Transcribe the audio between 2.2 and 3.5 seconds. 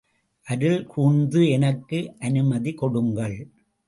அனுமதி கொடுங்கள்.